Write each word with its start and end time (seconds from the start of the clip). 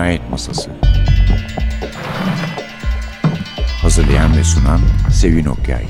Cinayet 0.00 0.30
Masası. 0.30 0.70
Hazırlayan 3.82 4.36
ve 4.36 4.44
sunan 4.44 4.80
Sevin 5.12 5.44
Okyay. 5.44 5.84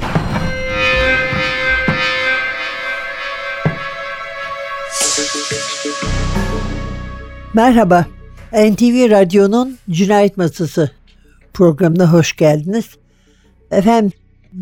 Merhaba, 7.55 8.07
NTV 8.53 9.11
Radyo'nun 9.11 9.79
Cinayet 9.91 10.37
Masası 10.37 10.91
programına 11.53 12.13
hoş 12.13 12.37
geldiniz. 12.37 12.87
Efendim, 13.71 14.13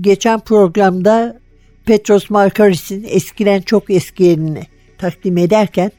geçen 0.00 0.40
programda 0.40 1.38
Petros 1.86 2.30
Markaris'in 2.30 3.06
eskiden 3.08 3.60
çok 3.60 3.90
eskiyenini 3.90 4.62
takdim 4.98 5.38
ederken 5.38 5.90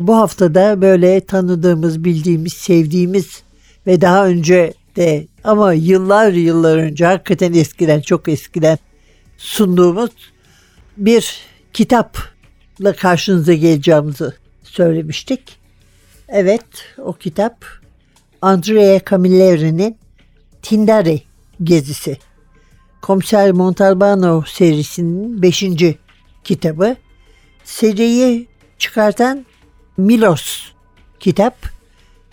bu 0.00 0.16
haftada 0.16 0.80
böyle 0.80 1.20
tanıdığımız, 1.20 2.04
bildiğimiz, 2.04 2.52
sevdiğimiz 2.52 3.42
ve 3.86 4.00
daha 4.00 4.26
önce 4.26 4.74
de 4.96 5.26
ama 5.44 5.72
yıllar 5.72 6.32
yıllar 6.32 6.78
önce 6.78 7.06
hakikaten 7.06 7.52
eskiden 7.52 8.00
çok 8.00 8.28
eskiden 8.28 8.78
sunduğumuz 9.38 10.10
bir 10.96 11.40
kitapla 11.72 12.92
karşınıza 12.96 13.52
geleceğimizi 13.52 14.32
söylemiştik. 14.62 15.40
Evet 16.28 16.64
o 16.98 17.12
kitap 17.12 17.64
Andrea 18.42 19.00
Camilleri'nin 19.10 19.96
Tindari 20.62 21.22
gezisi. 21.62 22.18
Komiser 23.02 23.52
Montalbano 23.52 24.44
serisinin 24.46 25.42
5. 25.42 25.64
kitabı. 26.44 26.96
Seriyi 27.64 28.46
çıkartan 28.78 29.46
Milos 29.96 30.72
kitap. 31.20 31.54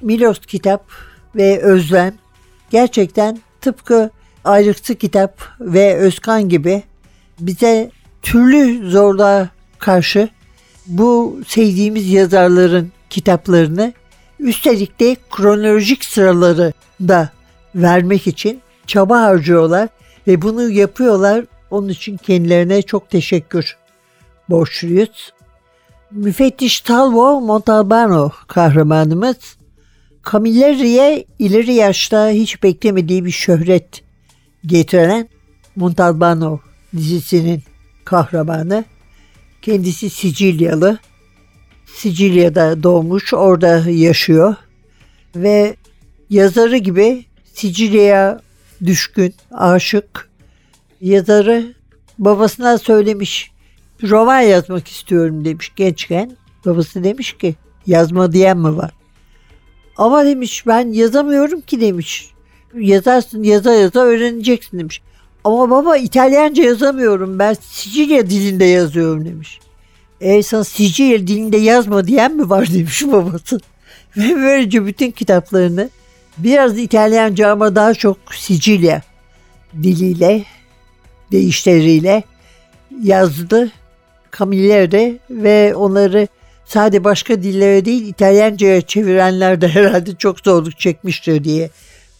Milos 0.01 0.39
kitap 0.39 0.85
ve 1.35 1.61
Özlem 1.61 2.13
gerçekten 2.69 3.39
tıpkı 3.61 4.09
ayrıksı 4.43 4.95
kitap 4.95 5.41
ve 5.59 5.97
Özkan 5.97 6.49
gibi 6.49 6.83
bize 7.39 7.91
türlü 8.21 8.89
zorluğa 8.89 9.49
karşı 9.79 10.29
bu 10.87 11.39
sevdiğimiz 11.47 12.09
yazarların 12.09 12.91
kitaplarını 13.09 13.93
üstelik 14.39 14.99
de 14.99 15.15
kronolojik 15.31 16.05
sıraları 16.05 16.73
da 17.01 17.29
vermek 17.75 18.27
için 18.27 18.61
çaba 18.87 19.21
harcıyorlar 19.21 19.89
ve 20.27 20.41
bunu 20.41 20.69
yapıyorlar. 20.69 21.45
Onun 21.71 21.89
için 21.89 22.17
kendilerine 22.17 22.81
çok 22.81 23.09
teşekkür 23.09 23.77
borçluyuz. 24.49 25.33
Müfettiş 26.11 26.81
Talvo 26.81 27.41
Montalbano 27.41 28.31
kahramanımız 28.47 29.37
Camilleri'ye 30.31 31.25
ileri 31.39 31.73
yaşta 31.73 32.29
hiç 32.29 32.63
beklemediği 32.63 33.25
bir 33.25 33.31
şöhret 33.31 34.03
getiren 34.65 35.29
Montalbano 35.75 36.59
dizisinin 36.95 37.63
kahramanı. 38.05 38.85
Kendisi 39.61 40.09
Sicilyalı. 40.09 40.99
Sicilya'da 41.85 42.83
doğmuş, 42.83 43.33
orada 43.33 43.89
yaşıyor 43.89 44.55
ve 45.35 45.75
yazarı 46.29 46.77
gibi 46.77 47.25
Sicilya'ya 47.53 48.41
düşkün, 48.85 49.33
aşık. 49.51 50.29
Yazarı 51.01 51.73
babasına 52.19 52.77
söylemiş 52.77 53.51
roman 54.03 54.41
yazmak 54.41 54.87
istiyorum 54.87 55.45
demiş 55.45 55.71
gençken. 55.75 56.31
Babası 56.65 57.03
demiş 57.03 57.33
ki 57.33 57.55
yazma 57.87 58.31
diyen 58.31 58.57
mi 58.57 58.77
var? 58.77 58.91
Ama 59.97 60.25
demiş 60.25 60.67
ben 60.67 60.93
yazamıyorum 60.93 61.61
ki 61.61 61.81
demiş. 61.81 62.31
Yazarsın 62.75 63.43
yaza 63.43 63.73
yaza 63.73 63.99
öğreneceksin 63.99 64.79
demiş. 64.79 65.01
Ama 65.43 65.69
baba 65.69 65.97
İtalyanca 65.97 66.63
yazamıyorum 66.63 67.39
ben 67.39 67.55
Sicilya 67.61 68.29
dilinde 68.29 68.65
yazıyorum 68.65 69.25
demiş. 69.25 69.59
E 70.21 70.43
sen 70.43 70.61
Sicilya 70.61 71.27
dilinde 71.27 71.57
yazma 71.57 72.07
diyen 72.07 72.35
mi 72.35 72.49
var 72.49 72.67
demiş 72.73 73.03
babası. 73.07 73.59
Ve 74.17 74.35
böylece 74.35 74.85
bütün 74.85 75.11
kitaplarını 75.11 75.89
biraz 76.37 76.77
İtalyanca 76.77 77.51
ama 77.51 77.75
daha 77.75 77.93
çok 77.93 78.17
Sicilya 78.31 79.01
diliyle, 79.83 80.43
değişleriyle 81.31 82.23
yazdı 83.03 83.71
Camilleri 84.39 85.19
ve 85.29 85.75
onları 85.75 86.27
sadece 86.65 87.03
başka 87.03 87.43
dillere 87.43 87.85
değil 87.85 88.07
İtalyanca'ya 88.07 88.81
çevirenler 88.81 89.61
de 89.61 89.67
herhalde 89.77 90.15
çok 90.15 90.39
zorluk 90.39 90.79
çekmiştir 90.79 91.43
diye 91.43 91.69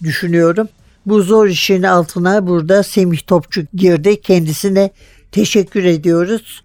düşünüyorum. 0.03 0.67
Bu 1.05 1.21
zor 1.21 1.47
işin 1.47 1.83
altına 1.83 2.47
burada 2.47 2.83
Semih 2.83 3.19
Topçu 3.27 3.65
girdi. 3.73 4.21
Kendisine 4.21 4.89
teşekkür 5.31 5.83
ediyoruz. 5.83 6.63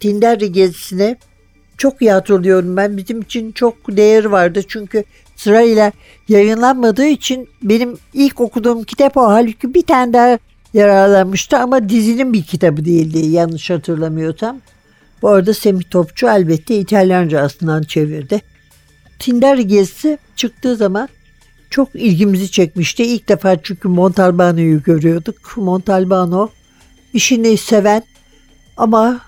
Tindari 0.00 0.52
gezisine 0.52 1.16
çok 1.78 2.02
iyi 2.02 2.12
hatırlıyorum 2.12 2.76
ben. 2.76 2.96
Bizim 2.96 3.20
için 3.20 3.52
çok 3.52 3.96
değeri 3.96 4.32
vardı. 4.32 4.62
Çünkü 4.68 5.04
sırayla 5.36 5.92
yayınlanmadığı 6.28 7.06
için 7.06 7.48
benim 7.62 7.98
ilk 8.14 8.40
okuduğum 8.40 8.84
kitap 8.84 9.16
o. 9.16 9.28
Halbuki 9.28 9.74
bir 9.74 9.82
tane 9.82 10.12
daha 10.12 10.38
yararlanmıştı 10.74 11.58
ama 11.58 11.88
dizinin 11.88 12.32
bir 12.32 12.42
kitabı 12.42 12.84
değildi 12.84 13.26
yanlış 13.26 13.70
hatırlamıyorsam. 13.70 14.60
Bu 15.24 15.28
arada 15.30 15.54
Semih 15.54 15.84
Topçu 15.90 16.26
elbette 16.26 16.76
İtalyancasından 16.78 17.82
çevirdi. 17.82 18.42
Tinder 19.18 19.58
gezisi 19.58 20.18
çıktığı 20.36 20.76
zaman 20.76 21.08
çok 21.70 21.88
ilgimizi 21.94 22.50
çekmişti. 22.50 23.02
İlk 23.04 23.28
defa 23.28 23.62
çünkü 23.62 23.88
Montalbano'yu 23.88 24.82
görüyorduk. 24.82 25.56
Montalbano 25.56 26.48
işini 27.12 27.56
seven 27.56 28.02
ama 28.76 29.20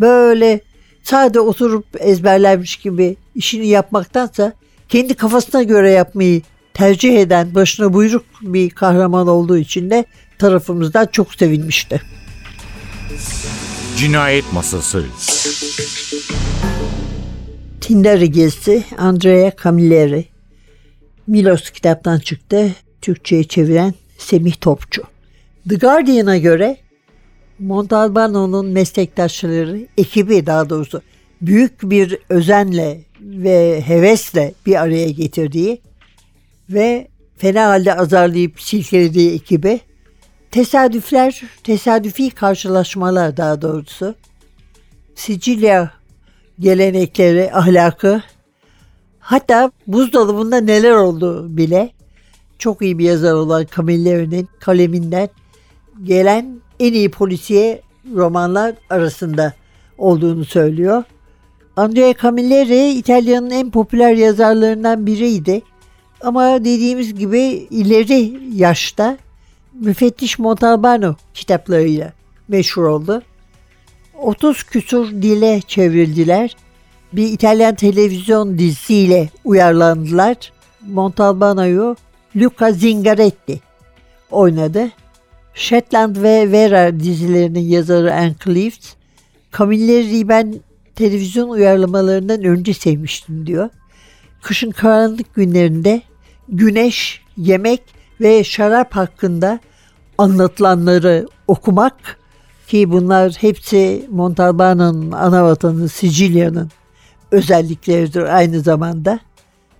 böyle 0.00 0.60
sade 1.02 1.40
oturup 1.40 1.86
ezberlenmiş 1.98 2.76
gibi 2.76 3.16
işini 3.34 3.66
yapmaktansa 3.66 4.52
kendi 4.88 5.14
kafasına 5.14 5.62
göre 5.62 5.90
yapmayı 5.90 6.42
tercih 6.74 7.18
eden 7.18 7.54
başına 7.54 7.92
buyruk 7.92 8.24
bir 8.42 8.70
kahraman 8.70 9.28
olduğu 9.28 9.58
için 9.58 9.90
de 9.90 10.04
tarafımızdan 10.38 11.06
çok 11.12 11.34
sevinmişti. 11.34 12.02
Cinayet 13.96 14.52
Masası 14.52 15.04
Tinder 17.80 18.20
gezisi 18.20 18.84
Andrea 18.98 19.52
Camilleri 19.64 20.24
Milos 21.26 21.70
kitaptan 21.70 22.18
çıktı. 22.18 22.74
Türkçe'ye 23.02 23.44
çeviren 23.44 23.94
Semih 24.18 24.54
Topçu. 24.60 25.02
The 25.68 25.74
Guardian'a 25.74 26.38
göre 26.38 26.76
Montalbano'nun 27.58 28.66
meslektaşları, 28.66 29.86
ekibi 29.98 30.46
daha 30.46 30.70
doğrusu 30.70 31.02
büyük 31.40 31.82
bir 31.82 32.18
özenle 32.28 33.00
ve 33.20 33.82
hevesle 33.86 34.54
bir 34.66 34.82
araya 34.82 35.08
getirdiği 35.08 35.80
ve 36.70 37.08
fena 37.36 37.66
halde 37.66 37.94
azarlayıp 37.94 38.60
silkelediği 38.60 39.34
ekibi 39.34 39.80
tesadüfler, 40.50 41.42
tesadüfi 41.64 42.30
karşılaşmalar 42.30 43.36
daha 43.36 43.62
doğrusu 43.62 44.14
Sicilya 45.14 45.90
gelenekleri, 46.60 47.50
ahlakı 47.54 48.22
hatta 49.18 49.70
buzdolabında 49.86 50.60
neler 50.60 50.92
oldu 50.92 51.56
bile 51.56 51.90
çok 52.58 52.82
iyi 52.82 52.98
bir 52.98 53.04
yazar 53.04 53.32
olan 53.32 53.66
Camilleri'nin 53.76 54.48
kaleminden 54.60 55.28
gelen 56.02 56.60
en 56.80 56.92
iyi 56.92 57.10
polisiye 57.10 57.82
romanlar 58.14 58.74
arasında 58.90 59.52
olduğunu 59.98 60.44
söylüyor. 60.44 61.04
Andrea 61.76 62.14
Camilleri 62.22 62.90
İtalya'nın 62.90 63.50
en 63.50 63.70
popüler 63.70 64.14
yazarlarından 64.14 65.06
biriydi. 65.06 65.62
Ama 66.20 66.64
dediğimiz 66.64 67.14
gibi 67.14 67.40
ileri 67.70 68.40
yaşta 68.54 69.18
Müfettiş 69.80 70.38
Montalbano 70.38 71.16
kitaplarıyla 71.34 72.12
meşhur 72.48 72.82
oldu. 72.82 73.22
30 74.14 74.62
küsur 74.62 75.10
dile 75.10 75.60
çevrildiler. 75.60 76.56
Bir 77.12 77.32
İtalyan 77.32 77.74
televizyon 77.74 78.58
dizisiyle 78.58 79.30
uyarlandılar. 79.44 80.52
Montalbano'yu 80.86 81.96
Luca 82.36 82.72
Zingaretti 82.72 83.60
oynadı. 84.30 84.90
Shetland 85.54 86.16
ve 86.16 86.52
Vera 86.52 87.00
dizilerinin 87.00 87.60
yazarı 87.60 88.14
Anne 88.14 88.34
Cleves, 88.44 88.94
Camilleri'yi 89.58 90.28
ben 90.28 90.54
televizyon 90.94 91.48
uyarlamalarından 91.48 92.44
önce 92.44 92.74
sevmiştim 92.74 93.46
diyor. 93.46 93.68
Kışın 94.42 94.70
karanlık 94.70 95.34
günlerinde 95.34 96.02
güneş, 96.48 97.22
yemek 97.36 97.82
ve 98.20 98.44
şarap 98.44 98.96
hakkında 98.96 99.60
anlatılanları 100.18 101.28
okumak 101.48 102.18
ki 102.66 102.90
bunlar 102.90 103.32
hepsi 103.32 104.06
Montalbano'nun 104.10 105.12
ana 105.12 105.44
vatanı 105.44 105.88
Sicilya'nın 105.88 106.70
özellikleridir 107.30 108.22
aynı 108.22 108.60
zamanda. 108.60 109.18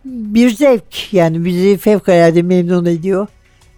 bir 0.05 0.50
zevk 0.50 1.12
yani 1.12 1.44
bizi 1.44 1.77
fevkalade 1.77 2.43
memnun 2.43 2.85
ediyor. 2.85 3.27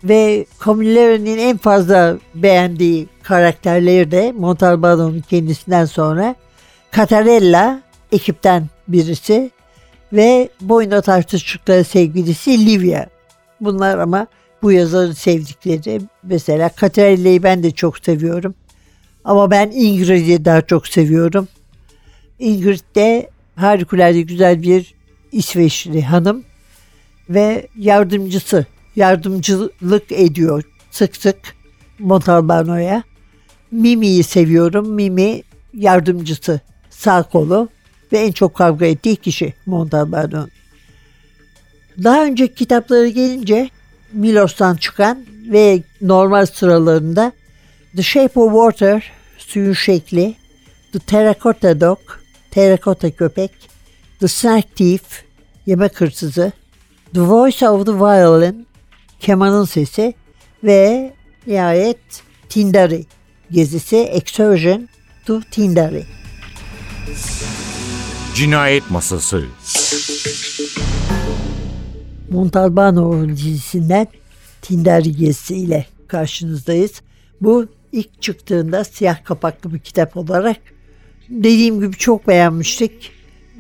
Ve 0.05 0.47
Camilleri'nin 0.65 1.39
en 1.39 1.57
fazla 1.57 2.19
beğendiği 2.35 3.07
karakterleri 3.23 4.11
de 4.11 4.33
Montalbano'nun 4.33 5.21
kendisinden 5.21 5.85
sonra 5.85 6.35
Catarella 6.97 7.83
ekipten 8.13 8.67
birisi 8.89 9.51
ve 10.13 10.49
boyuna 10.61 11.01
tartıştıkları 11.01 11.85
sevgilisi 11.85 12.67
Livia. 12.67 13.07
Bunlar 13.61 13.99
ama 13.99 14.27
bu 14.63 14.73
yazarın 14.73 15.13
sevdikleri. 15.13 16.01
Mesela 16.23 16.71
Catarella'yı 16.81 17.43
ben 17.43 17.63
de 17.63 17.71
çok 17.71 17.99
seviyorum. 17.99 18.55
Ama 19.25 19.51
ben 19.51 19.71
Ingrid'i 19.71 20.45
daha 20.45 20.63
çok 20.63 20.89
seviyorum. 20.89 21.49
Ingrid 22.39 22.81
de 22.95 23.31
harikulade 23.57 24.23
güzel 24.23 24.63
bir 24.63 24.95
İsveçli 25.33 26.03
hanım 26.03 26.45
ve 27.31 27.69
yardımcısı 27.77 28.67
yardımcılık 28.97 30.13
ediyor 30.13 30.65
sık 30.91 31.17
sık 31.17 31.37
Montalbano'ya. 31.99 33.03
Mimi'yi 33.71 34.23
seviyorum. 34.23 34.91
Mimi 34.91 35.43
yardımcısı 35.75 36.61
sağ 36.91 37.23
kolu 37.23 37.69
ve 38.13 38.19
en 38.19 38.33
çok 38.33 38.55
kavga 38.55 38.87
ettiği 38.87 39.17
kişi 39.17 39.55
Montalbano'nun. 39.67 40.51
Daha 42.05 42.25
önceki 42.25 42.55
kitapları 42.55 43.09
gelince 43.09 43.71
Milos'tan 44.13 44.77
çıkan 44.77 45.25
ve 45.53 45.83
normal 46.01 46.47
sıralarında 46.47 47.33
The 47.97 48.03
Shape 48.03 48.41
of 48.41 48.53
Water, 48.53 49.13
suyun 49.39 49.73
şekli, 49.73 50.35
The 50.93 50.99
Terracotta 50.99 51.81
Dog, 51.81 51.99
terrakotta 52.51 53.11
köpek, 53.11 53.51
The 54.21 54.29
Snack 54.29 54.77
Thief, 54.77 55.03
yemek 55.67 56.01
hırsızı, 56.01 56.53
The 57.15 57.21
Voice 57.21 57.69
of 57.69 57.87
the 57.87 57.93
Violin, 57.93 58.67
kemanın 59.21 59.65
sesi 59.65 60.15
ve 60.65 61.13
nihayet 61.47 61.99
Tindari 62.49 63.07
gezisi 63.51 63.97
Excursion 63.97 64.89
to 65.27 65.41
Tindari. 65.51 66.07
Cinayet 68.35 68.91
Masası 68.91 69.45
Montalbano 72.31 73.29
dizisinden 73.29 74.07
ile 75.51 75.87
karşınızdayız. 76.09 77.03
Bu 77.41 77.67
ilk 77.93 78.23
çıktığında 78.23 78.85
siyah 78.85 79.25
kapaklı 79.25 79.75
bir 79.75 79.79
kitap 79.79 80.17
olarak 80.17 80.57
dediğim 81.29 81.81
gibi 81.81 81.97
çok 81.97 82.29
beğenmiştik. 82.29 83.11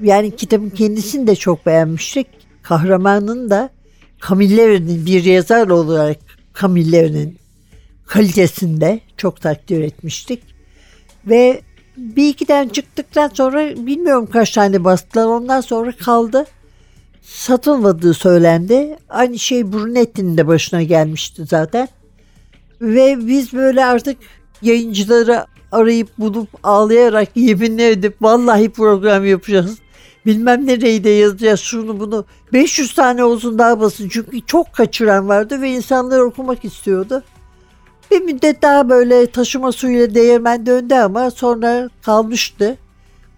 Yani 0.03 0.37
kitabın 0.37 0.71
kendisini 0.71 1.27
de 1.27 1.37
çok 1.37 1.67
beğenmiştik. 1.67 2.27
Kahramanın 2.63 3.51
da 3.51 3.71
Camilleri'nin 4.29 5.07
bir 5.07 5.25
yazar 5.25 5.69
olarak 5.69 6.19
Camilleri'nin 6.61 7.39
kalitesinde 8.07 9.01
çok 9.17 9.41
takdir 9.41 9.81
etmiştik. 9.81 10.43
Ve 11.27 11.61
bir 11.97 12.29
ikiden 12.29 12.69
çıktıktan 12.69 13.31
sonra 13.35 13.87
bilmiyorum 13.87 14.29
kaç 14.33 14.51
tane 14.51 14.85
bastılar 14.85 15.27
ondan 15.27 15.61
sonra 15.61 15.93
kaldı. 15.93 16.47
Satılmadığı 17.29 18.15
söylendi. 18.15 18.97
Aynı 19.09 19.39
şey 19.39 19.73
Brunetti'nin 19.73 20.39
de 20.39 20.47
başına 20.47 20.83
gelmişti 20.83 21.45
zaten. 21.47 21.89
Ve 22.81 23.27
biz 23.27 23.53
böyle 23.53 23.85
artık 23.85 24.17
yayıncıları 24.63 25.47
arayıp 25.73 26.19
bulup 26.19 26.49
ağlayarak 26.63 27.29
yeminle 27.37 27.91
edip 27.91 28.23
vallahi 28.23 28.71
program 28.71 29.27
yapacağız. 29.27 29.79
Bilmem 30.27 30.67
nereyi 30.67 31.05
de 31.05 31.11
yazacağız 31.11 31.61
şunu 31.61 32.01
bunu. 32.01 32.25
500 32.53 32.95
tane 32.95 33.25
olsun 33.25 33.59
daha 33.59 33.81
basın 33.81 34.09
çünkü 34.09 34.41
çok 34.47 34.73
kaçıran 34.73 35.29
vardı 35.29 35.63
ve 35.63 35.71
insanlar 35.71 36.19
okumak 36.19 36.65
istiyordu. 36.65 37.23
Bir 38.11 38.21
müddet 38.21 38.63
daha 38.63 38.89
böyle 38.89 39.31
taşıma 39.31 39.73
suyuyla 39.73 40.15
değirmen 40.15 40.67
döndü 40.67 40.95
ama 40.95 41.31
sonra 41.31 41.91
kalmıştı. 42.03 42.77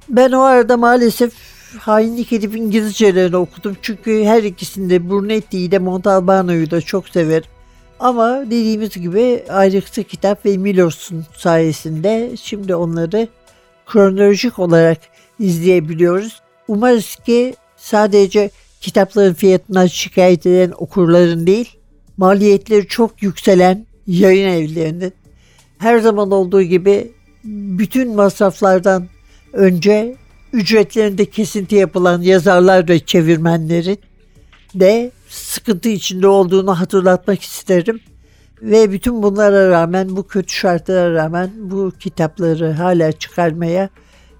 Ben 0.08 0.32
o 0.32 0.40
arada 0.40 0.76
maalesef 0.76 1.32
hainlik 1.78 2.32
edip 2.32 2.56
İngilizcelerini 2.56 3.36
okudum. 3.36 3.76
Çünkü 3.82 4.24
her 4.24 4.42
ikisinde 4.42 5.10
Brunetti'yi 5.10 5.70
de 5.70 5.78
Montalbano'yu 5.78 6.70
da 6.70 6.80
çok 6.80 7.08
severim. 7.08 7.48
Ama 8.00 8.42
dediğimiz 8.46 8.90
gibi 8.90 9.44
ayrıksı 9.48 10.04
kitap 10.04 10.46
ve 10.46 10.56
Milos'un 10.56 11.24
sayesinde 11.36 12.30
şimdi 12.42 12.74
onları 12.74 13.28
kronolojik 13.86 14.58
olarak 14.58 14.98
izleyebiliyoruz. 15.38 16.40
Umarız 16.68 17.16
ki 17.16 17.54
sadece 17.76 18.50
kitapların 18.80 19.34
fiyatından 19.34 19.86
şikayet 19.86 20.46
eden 20.46 20.72
okurların 20.78 21.46
değil, 21.46 21.76
maliyetleri 22.16 22.86
çok 22.86 23.22
yükselen 23.22 23.86
yayın 24.06 24.48
evlerinin 24.48 25.12
her 25.78 25.98
zaman 25.98 26.30
olduğu 26.30 26.62
gibi 26.62 27.12
bütün 27.44 28.14
masraflardan 28.14 29.06
önce 29.52 30.16
ücretlerinde 30.52 31.24
kesinti 31.24 31.74
yapılan 31.74 32.22
yazarlar 32.22 32.88
ve 32.88 32.98
çevirmenlerin 32.98 33.98
de 34.74 35.10
sıkıntı 35.28 35.88
içinde 35.88 36.26
olduğunu 36.26 36.80
hatırlatmak 36.80 37.42
isterim. 37.42 38.00
Ve 38.62 38.92
bütün 38.92 39.22
bunlara 39.22 39.70
rağmen, 39.70 40.16
bu 40.16 40.26
kötü 40.26 40.54
şartlara 40.54 41.14
rağmen 41.14 41.50
bu 41.56 41.92
kitapları 42.00 42.72
hala 42.72 43.12
çıkarmaya 43.12 43.88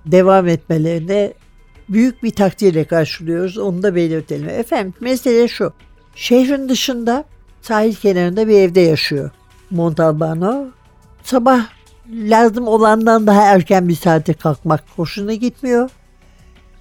devam 0.07 0.49
etmelerine 0.49 1.33
büyük 1.89 2.23
bir 2.23 2.31
takdirle 2.31 2.85
karşılıyoruz. 2.85 3.59
Onu 3.59 3.83
da 3.83 3.95
belirtelim. 3.95 4.49
Efendim 4.49 4.95
mesele 5.01 5.49
şu. 5.49 5.73
Şehrin 6.15 6.69
dışında 6.69 7.25
sahil 7.63 7.95
kenarında 7.95 8.49
bir 8.49 8.55
evde 8.55 8.81
yaşıyor 8.81 9.31
Montalbano. 9.71 10.67
Sabah 11.23 11.67
lazım 12.13 12.69
olandan 12.69 13.27
daha 13.27 13.43
erken 13.43 13.89
bir 13.89 13.95
saate 13.95 14.33
kalkmak 14.33 14.85
hoşuna 14.97 15.35
gitmiyor. 15.35 15.91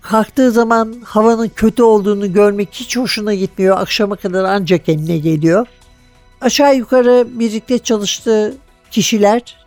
Kalktığı 0.02 0.52
zaman 0.52 0.96
havanın 1.06 1.52
kötü 1.56 1.84
olduğunu 1.84 2.34
görmek 2.34 2.70
hiç 2.72 2.98
hoşuna 2.98 3.34
gitmiyor. 3.34 3.78
Akşama 3.78 4.16
kadar 4.16 4.44
ancak 4.44 4.86
kendine 4.86 5.18
geliyor. 5.18 5.68
Aşağı 6.42 6.76
yukarı 6.76 7.28
birlikte 7.32 7.80
çalıştığı 7.80 8.56
kişiler 8.92 9.58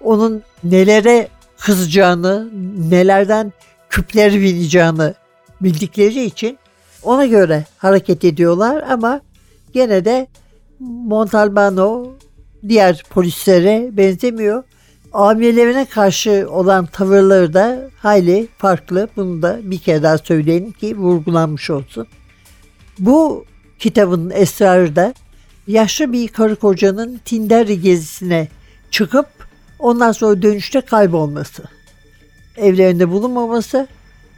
onun 0.00 0.42
nelere 0.64 1.28
kızacağını, 1.58 2.50
nelerden 2.90 3.52
küpleri 3.90 4.40
bineceğini 4.40 5.14
bildikleri 5.60 6.24
için 6.24 6.58
ona 7.02 7.26
göre 7.26 7.64
hareket 7.78 8.24
ediyorlar 8.24 8.84
ama 8.90 9.20
gene 9.72 10.04
de 10.04 10.26
Montalbano 10.80 12.06
diğer 12.68 13.02
polislere 13.10 13.88
benzemiyor. 13.92 14.64
Amirlerine 15.12 15.84
karşı 15.84 16.46
olan 16.50 16.86
tavırları 16.86 17.54
da 17.54 17.90
hayli 17.98 18.48
farklı. 18.58 19.08
Bunu 19.16 19.42
da 19.42 19.60
bir 19.62 19.78
kere 19.78 20.02
daha 20.02 20.18
söyleyelim 20.18 20.72
ki 20.72 20.96
vurgulanmış 20.96 21.70
olsun. 21.70 22.06
Bu 22.98 23.44
kitabın 23.78 24.30
esrarı 24.30 24.96
da 24.96 25.14
yaşlı 25.66 26.12
bir 26.12 26.28
karı 26.28 26.56
kocanın 26.56 27.20
Tinder 27.24 27.66
gezisine 27.66 28.48
çıkıp 28.90 29.26
ondan 29.78 30.12
sonra 30.12 30.42
dönüşte 30.42 30.80
kaybolması 30.80 31.62
evlerinde 32.56 33.10
bulunmaması 33.10 33.86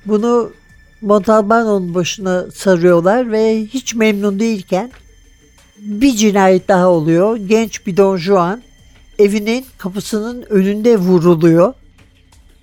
bunu 0.06 0.52
Montalbano'nun 1.00 1.94
başına 1.94 2.50
sarıyorlar 2.50 3.32
ve 3.32 3.64
hiç 3.64 3.94
memnun 3.94 4.38
değilken 4.38 4.90
bir 5.78 6.12
cinayet 6.12 6.68
daha 6.68 6.88
oluyor. 6.88 7.36
Genç 7.36 7.86
bir 7.86 7.96
Don 7.96 8.16
Juan 8.16 8.62
evinin 9.18 9.64
kapısının 9.78 10.44
önünde 10.50 10.96
vuruluyor. 10.96 11.74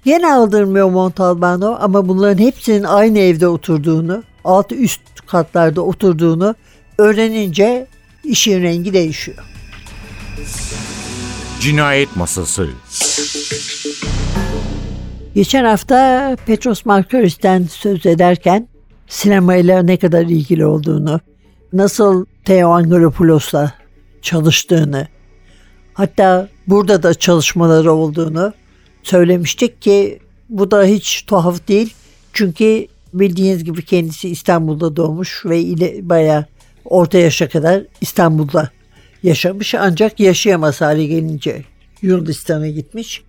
Yine 0.06 0.34
aldırmıyor 0.34 0.90
Montalbano 0.90 1.78
ama 1.80 2.08
bunların 2.08 2.44
hepsinin 2.44 2.84
aynı 2.84 3.20
evde 3.20 3.48
oturduğunu, 3.48 4.24
altı 4.44 4.76
üst 4.76 5.02
katlarda 5.28 5.82
oturduğunu 5.82 6.56
öğrenince 6.98 7.88
işin 8.24 8.62
rengi 8.62 8.94
değişiyor. 8.94 9.38
Cinayet 11.60 12.16
Masası 12.16 12.68
Geçen 15.36 15.66
hafta 15.66 16.38
Petros 16.46 16.86
Markaris'ten 16.86 17.64
söz 17.64 18.06
ederken 18.06 18.68
sinemayla 19.08 19.84
ne 19.84 19.98
kadar 19.98 20.22
ilgili 20.22 20.66
olduğunu, 20.66 21.20
nasıl 21.74 22.26
Theo 22.46 22.70
Angelopoulos'la 22.70 23.74
çalıştığını, 24.22 25.08
hatta 26.02 26.48
burada 26.68 27.04
da 27.04 27.14
çalışmaları 27.14 27.94
olduğunu 27.94 28.54
söylemiştik 29.04 29.82
ki 29.82 30.20
bu 30.50 30.72
da 30.72 30.84
hiç 30.84 31.26
tuhaf 31.28 31.68
değil. 31.68 31.94
Çünkü 32.34 32.88
bildiğiniz 33.14 33.64
gibi 33.64 33.86
kendisi 33.86 34.30
İstanbul'da 34.30 34.96
doğmuş 34.96 35.46
ve 35.46 35.60
ile 35.60 36.10
bayağı 36.10 36.46
orta 36.86 37.18
yaşa 37.18 37.50
kadar 37.50 37.84
İstanbul'da 38.02 38.70
yaşamış 39.24 39.76
ancak 39.76 40.20
yaşayamaz 40.20 40.82
hale 40.82 41.06
gelince 41.06 41.64
Yunanistan'a 42.02 42.68
gitmiş. 42.68 43.24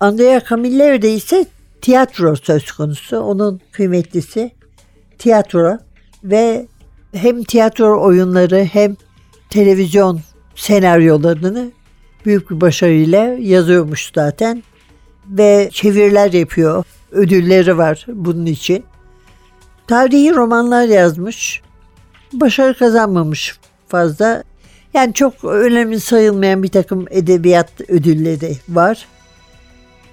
Andrea 0.00 0.40
Camilleri'de 0.50 1.14
ise 1.14 1.46
tiyatro 1.80 2.36
söz 2.36 2.72
konusu. 2.72 3.18
Onun 3.18 3.60
kıymetlisi 3.72 4.50
tiyatro 5.18 5.78
ve 6.24 6.66
hem 7.14 7.44
tiyatro 7.44 8.02
oyunları 8.02 8.64
hem 8.64 8.96
televizyon 9.50 10.20
senaryolarını 10.56 11.70
büyük 12.26 12.50
bir 12.50 12.60
başarıyla 12.60 13.36
yazıyormuş 13.40 14.10
zaten 14.14 14.62
ve 15.28 15.68
çeviriler 15.72 16.32
yapıyor. 16.32 16.84
Ödülleri 17.12 17.78
var 17.78 18.06
bunun 18.08 18.46
için. 18.46 18.84
Tarihi 19.86 20.34
romanlar 20.34 20.84
yazmış. 20.84 21.62
Başarı 22.32 22.78
kazanmamış 22.78 23.58
fazla. 23.88 24.44
Yani 24.94 25.14
çok 25.14 25.44
önemli 25.44 26.00
sayılmayan 26.00 26.62
bir 26.62 26.68
takım 26.68 27.06
edebiyat 27.10 27.80
ödülleri 27.88 28.56
var. 28.68 29.06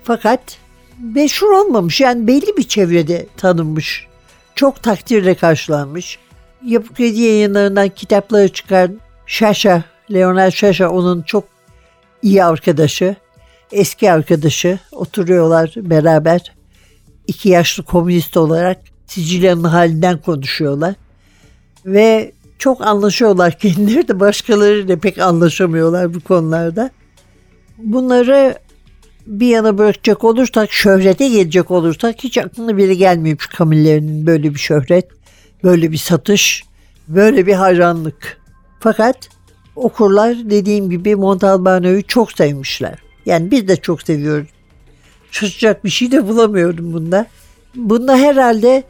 Fakat 0.03 0.57
meşhur 1.15 1.51
olmamış. 1.51 2.01
Yani 2.01 2.27
belli 2.27 2.57
bir 2.57 2.63
çevrede 2.63 3.27
tanınmış. 3.37 4.07
Çok 4.55 4.83
takdirle 4.83 5.35
karşılanmış. 5.35 6.19
Yapı 6.65 6.93
Kredi 6.93 7.21
yayınlarından 7.21 7.89
kitapları 7.89 8.49
çıkan 8.49 8.99
Şaşa, 9.25 9.83
Leonel 10.13 10.51
Şaşa 10.51 10.89
onun 10.89 11.21
çok 11.21 11.54
iyi 12.21 12.43
arkadaşı. 12.43 13.15
Eski 13.71 14.11
arkadaşı. 14.11 14.79
Oturuyorlar 14.91 15.73
beraber. 15.77 16.53
İki 17.27 17.49
yaşlı 17.49 17.83
komünist 17.83 18.37
olarak 18.37 18.77
Sicilya'nın 19.07 19.63
halinden 19.63 20.17
konuşuyorlar. 20.17 20.95
Ve 21.85 22.31
çok 22.59 22.81
anlaşıyorlar 22.81 23.51
kendileri 23.59 24.07
de 24.07 24.19
başkalarıyla 24.19 24.99
pek 24.99 25.19
anlaşamıyorlar 25.19 26.13
bu 26.13 26.19
konularda. 26.19 26.89
Bunları 27.77 28.57
bir 29.25 29.47
yana 29.47 29.77
bırakacak 29.77 30.23
olursak, 30.23 30.71
şöhrete 30.71 31.29
gelecek 31.29 31.71
olursak 31.71 32.15
hiç 32.23 32.37
aklına 32.37 32.77
biri 32.77 32.97
gelmiyor 32.97 33.37
Kamillerinin 33.57 34.25
böyle 34.25 34.53
bir 34.53 34.59
şöhret, 34.59 35.07
böyle 35.63 35.91
bir 35.91 35.97
satış, 35.97 36.63
böyle 37.07 37.47
bir 37.47 37.53
hayranlık. 37.53 38.41
Fakat 38.79 39.29
okurlar 39.75 40.49
dediğim 40.49 40.89
gibi 40.89 41.15
Montalbano'yu 41.15 42.03
çok 42.03 42.31
sevmişler. 42.31 42.95
Yani 43.25 43.51
biz 43.51 43.67
de 43.67 43.75
çok 43.75 44.01
seviyoruz. 44.01 44.47
Şaşacak 45.31 45.85
bir 45.85 45.89
şey 45.89 46.11
de 46.11 46.27
bulamıyorum 46.27 46.93
bunda. 46.93 47.25
Bunda 47.75 48.17
herhalde 48.17 48.83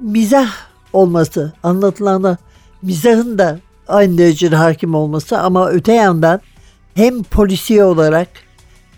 mizah 0.00 0.50
olması, 0.92 1.52
anlatılana 1.62 2.38
mizahın 2.82 3.38
da 3.38 3.58
aynı 3.88 4.18
derecede 4.18 4.56
hakim 4.56 4.94
olması 4.94 5.38
ama 5.38 5.68
öte 5.68 5.92
yandan 5.92 6.40
hem 6.94 7.22
polisiye 7.22 7.84
olarak 7.84 8.28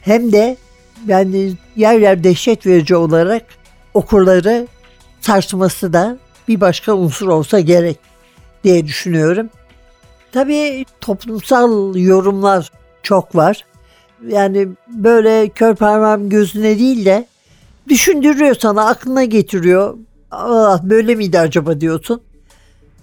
hem 0.01 0.33
de 0.33 0.57
yani 1.07 1.53
yer 1.77 1.99
yer 1.99 2.25
dehşet 2.25 2.67
verici 2.67 2.97
olarak 2.97 3.43
okurları 3.95 4.67
sarsması 5.21 5.93
da 5.93 6.19
bir 6.49 6.61
başka 6.61 6.95
unsur 6.95 7.29
olsa 7.29 7.61
gerek 7.61 7.99
diye 8.65 8.87
düşünüyorum. 8.87 9.51
Tabii 10.33 10.85
toplumsal 11.01 11.97
yorumlar 11.97 12.71
çok 13.03 13.37
var. 13.37 13.65
Yani 14.29 14.69
böyle 14.89 15.49
kör 15.49 15.75
parmağım 15.75 16.29
gözüne 16.29 16.79
değil 16.79 17.05
de 17.05 17.27
düşündürüyor 17.89 18.55
sana, 18.55 18.87
aklına 18.87 19.25
getiriyor. 19.25 19.97
Aa, 20.31 20.91
böyle 20.91 21.15
miydi 21.15 21.39
acaba 21.39 21.81
diyorsun. 21.81 22.21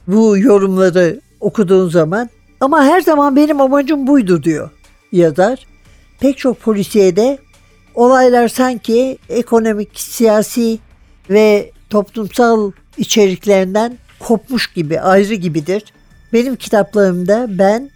Bu 0.08 0.38
yorumları 0.38 1.22
okuduğun 1.40 1.90
zaman. 1.90 2.30
Ama 2.60 2.84
her 2.84 3.02
zaman 3.02 3.36
benim 3.36 3.62
amacım 3.62 4.08
buydu 4.08 4.44
diyor 4.44 4.70
yazar. 5.12 5.68
Pek 6.20 6.38
çok 6.38 6.62
polisiyede 6.62 7.38
olaylar 7.96 8.48
sanki 8.48 9.18
ekonomik, 9.30 10.00
siyasi 10.00 10.80
ve 11.30 11.72
toplumsal 11.90 12.72
içeriklerinden 12.98 13.98
kopmuş 14.20 14.74
gibi, 14.74 15.00
ayrı 15.00 15.34
gibidir. 15.34 15.84
Benim 16.34 16.56
kitaplarımda 16.56 17.48
ben 17.50 17.92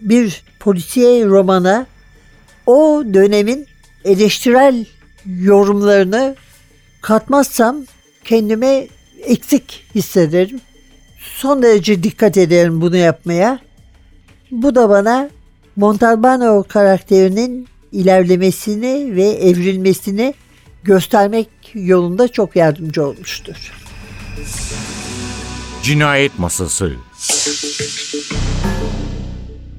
bir 0.00 0.42
polisiye 0.60 1.26
romana 1.26 1.86
o 2.66 3.04
dönemin 3.14 3.66
eleştirel 4.04 4.86
yorumlarını 5.26 6.36
katmazsam 7.02 7.76
kendime 8.24 8.86
eksik 9.22 9.84
hissederim. 9.94 10.60
Son 11.18 11.62
derece 11.62 12.02
dikkat 12.02 12.36
ederim 12.36 12.80
bunu 12.80 12.96
yapmaya. 12.96 13.58
Bu 14.50 14.74
da 14.74 14.88
bana 14.88 15.30
Montalbano 15.76 16.64
karakterinin 16.68 17.68
ilerlemesini 17.92 19.16
ve 19.16 19.22
evrilmesini 19.22 20.34
göstermek 20.84 21.48
yolunda 21.74 22.28
çok 22.28 22.56
yardımcı 22.56 23.06
olmuştur. 23.06 23.72
Cinayet 25.82 26.38
Masası 26.38 26.92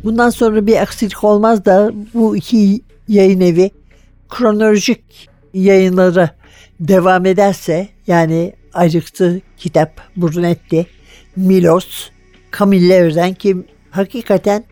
Bundan 0.03 0.29
sonra 0.29 0.67
bir 0.67 0.77
aksilik 0.77 1.23
olmaz 1.23 1.65
da 1.65 1.91
bu 2.13 2.37
iki 2.37 2.81
yayın 3.07 3.41
evi 3.41 3.71
kronolojik 4.29 5.29
yayınlara 5.53 6.35
devam 6.79 7.25
ederse 7.25 7.87
yani 8.07 8.53
Ayrıktı 8.73 9.41
kitap 9.57 10.01
Brunetti, 10.17 10.87
Milos, 11.35 12.09
Camiller'den 12.59 13.33
ki 13.33 13.57
hakikaten 13.91 14.63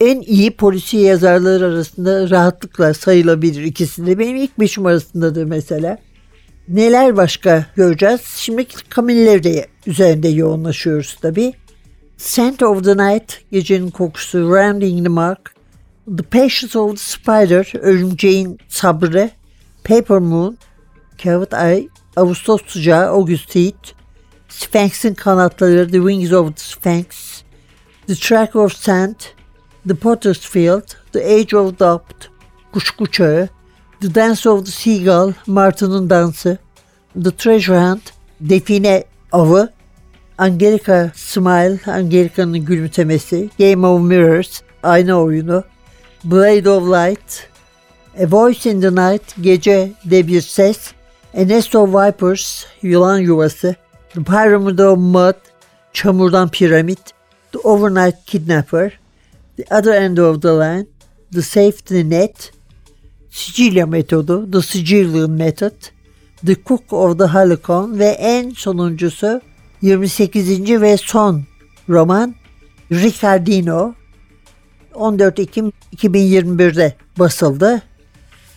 en 0.00 0.20
iyi 0.20 0.50
polisi 0.50 0.96
yazarları 0.96 1.66
arasında 1.66 2.30
rahatlıkla 2.30 2.94
sayılabilir 2.94 3.62
ikisi 3.62 4.06
de. 4.06 4.18
Benim 4.18 4.36
ilk 4.36 4.60
beşim 4.60 4.86
arasındadır 4.86 5.44
mesela. 5.44 5.98
Neler 6.68 7.16
başka 7.16 7.66
göreceğiz? 7.76 8.20
Şimdi 8.36 8.66
Camilleri 8.96 9.66
üzerinde 9.86 10.28
yoğunlaşıyoruz 10.28 11.16
tabii. 11.22 11.52
Scent 12.18 12.62
of 12.62 12.82
the 12.82 12.96
Night, 12.96 13.44
Gecenin 13.52 13.92
Kokusu, 13.92 14.50
Rounding 14.50 15.04
the 15.04 15.08
Mark, 15.08 15.54
The 16.04 16.24
Patience 16.24 16.74
of 16.74 16.90
the 16.90 16.96
Spider, 16.96 17.64
Örümceğin 17.80 18.58
Sabrı, 18.68 19.30
Paper 19.84 20.18
Moon, 20.18 20.58
Kağıt 21.22 21.54
Ay, 21.54 21.88
Ağustos 22.16 22.60
Sıcağı, 22.66 23.08
August 23.08 23.54
Heat, 23.54 23.94
Sphinx'in 24.48 25.14
Kanatları, 25.14 25.90
The 25.90 25.98
Wings 25.98 26.32
of 26.32 26.56
the 26.56 26.62
Sphinx, 26.62 27.06
The 28.06 28.14
Track 28.14 28.56
of 28.56 28.76
Sand, 28.76 29.14
The 29.88 29.94
Potter's 29.94 30.40
Field, 30.40 30.96
The 31.12 31.24
Age 31.24 31.56
of 31.56 31.78
Doubt, 31.78 32.30
Kuşku 32.72 33.06
Çağı, 33.06 33.48
The 34.00 34.14
Dance 34.14 34.50
of 34.50 34.66
the 34.66 34.72
Seagull, 34.72 35.32
Martı'nın 35.46 36.10
Dansı, 36.10 36.58
The 37.24 37.30
Treasure 37.30 37.80
Hunt, 37.80 38.12
Define 38.40 39.04
Avı, 39.32 39.77
Angelica 40.38 41.12
Smile, 41.14 41.80
Angelica'nın 41.86 42.58
gülümsemesi, 42.58 43.50
Game 43.58 43.86
of 43.86 44.02
Mirrors, 44.02 44.60
Ayna 44.82 45.22
Oyunu, 45.22 45.64
Blade 46.24 46.70
of 46.70 46.82
Light, 46.82 47.48
A 48.22 48.30
Voice 48.30 48.70
in 48.70 48.80
the 48.80 48.90
Night, 48.90 49.22
Gecede 49.40 50.26
Bir 50.28 50.40
Ses, 50.40 50.92
A 51.34 51.48
Nest 51.48 51.74
of 51.74 51.88
Vipers, 51.88 52.66
Yılan 52.82 53.18
Yuvası, 53.18 53.76
The 54.14 54.22
Pyramid 54.22 54.78
of 54.78 54.98
Mud, 54.98 55.34
Çamurdan 55.92 56.48
Piramit, 56.48 57.00
The 57.52 57.58
Overnight 57.58 58.26
Kidnapper, 58.26 58.98
The 59.56 59.74
Other 59.74 59.94
End 59.94 60.18
of 60.18 60.42
the 60.42 60.48
Line, 60.48 60.86
The 61.32 61.42
Safety 61.42 62.10
Net, 62.10 62.52
Sicilya 63.30 63.86
Metodu, 63.86 64.52
The 64.52 64.62
Sicilian 64.62 65.30
Method, 65.30 65.74
The 66.46 66.54
Cook 66.54 66.92
of 66.92 67.18
the 67.18 67.26
Helicon 67.26 67.98
ve 67.98 68.04
en 68.04 68.50
sonuncusu 68.50 69.40
28. 69.82 70.80
ve 70.80 70.96
son 70.96 71.42
roman 71.88 72.34
Ricardino 72.92 73.94
14 74.94 75.38
Ekim 75.38 75.72
2021'de 75.96 76.94
basıldı 77.18 77.82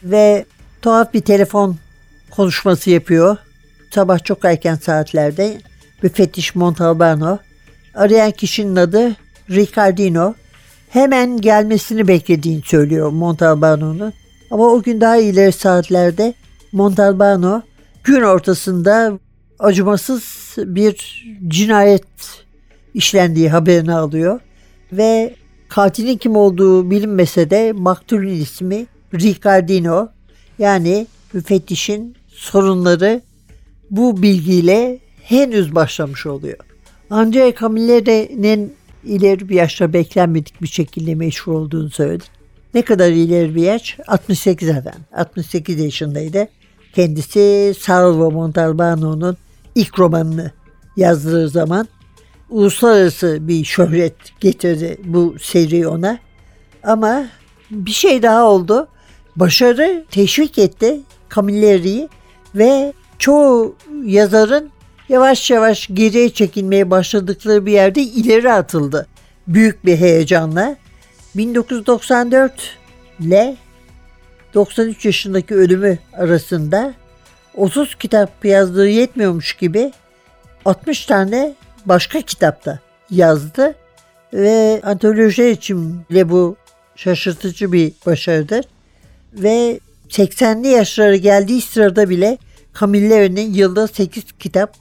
ve 0.03 0.45
tuhaf 0.81 1.13
bir 1.13 1.21
telefon 1.21 1.77
konuşması 2.31 2.89
yapıyor. 2.89 3.37
Sabah 3.91 4.23
çok 4.23 4.45
erken 4.45 4.75
saatlerde 4.75 5.61
müfettiş 6.03 6.55
Montalbano. 6.55 7.37
Arayan 7.95 8.31
kişinin 8.31 8.75
adı 8.75 9.15
Ricardino. 9.49 10.33
Hemen 10.89 11.41
gelmesini 11.41 12.07
beklediğini 12.07 12.61
söylüyor 12.65 13.09
Montalbano'nun. 13.09 14.13
Ama 14.51 14.63
o 14.63 14.81
gün 14.81 15.01
daha 15.01 15.17
ileri 15.17 15.51
saatlerde 15.51 16.33
Montalbano 16.71 17.61
gün 18.03 18.21
ortasında 18.21 19.19
acımasız 19.59 20.40
bir 20.58 21.25
cinayet 21.48 22.03
işlendiği 22.93 23.50
haberini 23.50 23.93
alıyor 23.93 24.39
ve 24.91 25.36
katilin 25.70 26.17
kim 26.17 26.36
olduğu 26.36 26.91
bilinmese 26.91 27.50
de 27.50 27.72
maktulün 27.72 28.41
ismi 28.41 28.86
Ricardino 29.13 30.10
yani 30.60 31.08
müfettişin 31.34 32.15
sorunları 32.27 33.22
bu 33.89 34.22
bilgiyle 34.22 35.00
henüz 35.24 35.75
başlamış 35.75 36.25
oluyor. 36.25 36.58
Ancak 37.10 37.60
Camille'nin 37.60 38.74
ileri 39.03 39.50
bir 39.50 39.55
yaşta 39.55 39.93
beklenmedik 39.93 40.62
bir 40.62 40.67
şekilde 40.67 41.15
meşhur 41.15 41.53
olduğunu 41.53 41.89
söyledi. 41.89 42.24
Ne 42.74 42.81
kadar 42.81 43.12
ileri 43.12 43.55
bir 43.55 43.62
yaş? 43.62 43.98
68 44.08 44.70
adam. 44.70 44.93
68 45.15 45.79
yaşındaydı. 45.79 46.48
Kendisi 46.93 47.74
Salvo 47.79 48.31
Montalbano'nun 48.31 49.38
ilk 49.75 49.99
romanını 49.99 50.51
yazdığı 50.97 51.49
zaman 51.49 51.87
uluslararası 52.49 53.37
bir 53.47 53.65
şöhret 53.65 54.15
getirdi 54.39 54.97
bu 55.03 55.35
seri 55.41 55.87
ona. 55.87 56.19
Ama 56.83 57.25
bir 57.71 57.91
şey 57.91 58.23
daha 58.23 58.43
oldu. 58.43 58.87
Başarı 59.35 60.05
teşvik 60.11 60.57
etti 60.57 60.99
Camilleri'yi 61.35 62.09
ve 62.55 62.93
çoğu 63.19 63.75
yazarın 64.03 64.69
yavaş 65.09 65.51
yavaş 65.51 65.87
geriye 65.93 66.29
çekilmeye 66.29 66.89
başladıkları 66.89 67.65
bir 67.65 67.71
yerde 67.71 68.01
ileri 68.01 68.51
atıldı. 68.51 69.07
Büyük 69.47 69.85
bir 69.85 69.97
heyecanla. 69.97 70.75
1994 71.35 72.77
ile 73.19 73.57
93 74.53 75.05
yaşındaki 75.05 75.55
ölümü 75.55 75.97
arasında 76.13 76.93
30 77.55 77.96
kitap 77.96 78.46
yazdığı 78.46 78.89
yetmiyormuş 78.89 79.53
gibi 79.53 79.91
60 80.65 81.05
tane 81.05 81.53
başka 81.86 82.22
kitapta 82.22 82.79
yazdı 83.10 83.75
ve 84.34 84.81
antoloji 84.84 85.50
için 85.50 86.01
bile 86.10 86.29
bu 86.29 86.55
şaşırtıcı 86.96 87.72
bir 87.72 87.93
başarıdır. 88.05 88.65
Ve 89.34 89.79
80'li 90.10 90.67
yaşları 90.67 91.15
geldiği 91.15 91.62
sırada 91.62 92.10
bile 92.10 92.38
Camilleri'nin 92.79 93.53
yılda 93.53 93.88
8 93.88 94.24
kitap 94.39 94.75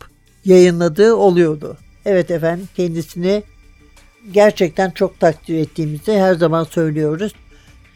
yayınladığı 0.45 1.15
oluyordu. 1.15 1.77
Evet 2.05 2.31
efendim 2.31 2.69
kendisini 2.77 3.43
gerçekten 4.33 4.91
çok 4.91 5.21
takdir 5.21 5.59
ettiğimizi 5.59 6.13
her 6.13 6.35
zaman 6.35 6.65
söylüyoruz. 6.65 7.33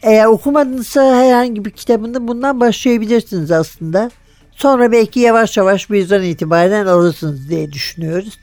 Eğer 0.03 0.27
okumadınızsa 0.27 1.17
herhangi 1.17 1.65
bir 1.65 1.71
kitabında 1.71 2.29
bundan 2.29 2.61
başlayabilirsiniz 2.61 3.51
aslında. 3.51 4.11
Sonra 4.57 4.93
belki 4.93 5.21
yavaş 5.21 5.57
yavaş 5.57 5.91
bir 5.91 5.99
yüzden 5.99 6.23
itibaren 6.23 6.87
alırsınız 6.87 7.49
diye 7.49 7.73
düşünüyoruz. 7.73 8.39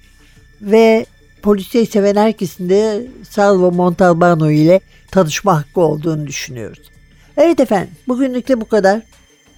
Ve 0.62 1.06
polisiye 1.42 1.86
seven 1.86 2.16
herkesin 2.16 2.70
de 2.70 3.08
Salvo 3.30 3.72
Montalbano 3.72 4.52
ile 4.52 4.82
tanışma 5.12 5.60
hakkı 5.60 5.82
olduğunu 5.82 6.28
düşünüyoruz. 6.28 6.92
Evet 7.38 7.60
efendim 7.60 7.92
bugünlük 8.08 8.48
de 8.48 8.62
bu 8.62 8.68
kadar. 8.68 9.02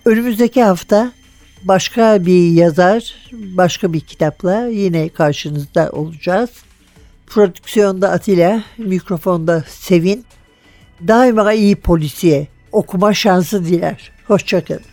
Önümüzdeki 0.05 0.63
hafta 0.63 1.11
başka 1.63 2.25
bir 2.25 2.51
yazar, 2.51 3.15
başka 3.31 3.93
bir 3.93 3.99
kitapla 3.99 4.67
yine 4.67 5.09
karşınızda 5.09 5.89
olacağız. 5.91 6.49
Prodüksiyonda 7.27 8.09
Atilla, 8.11 8.63
mikrofonda 8.77 9.63
Sevin. 9.67 10.25
Daima 11.07 11.53
iyi 11.53 11.75
polisiye 11.75 12.47
okuma 12.71 13.13
şansı 13.13 13.65
diler. 13.65 14.11
Hoşçakalın. 14.27 14.92